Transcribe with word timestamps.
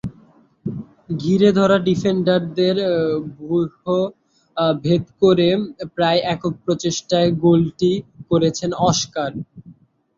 ঘিরে 1.19 1.49
ধরা 1.57 1.77
ডিফেন্ডারদের 1.87 2.77
ব্যূহ 3.37 3.85
ভেদ 4.83 5.03
করে 5.21 5.47
প্রায় 5.95 6.19
একক 6.33 6.53
প্রচেষ্টায় 6.65 7.29
গোলটি 7.43 7.91
করেছেন 8.29 8.69
অস্কার। 8.89 9.31